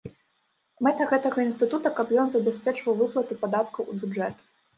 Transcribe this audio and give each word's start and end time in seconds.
Мэта 0.87 1.05
гэтага 1.11 1.39
інстытута, 1.47 1.91
каб 1.99 2.15
ён 2.23 2.27
забяспечваў 2.37 2.97
выплаты 3.03 3.39
падаткаў 3.45 3.83
у 3.95 4.01
бюджэт. 4.01 4.35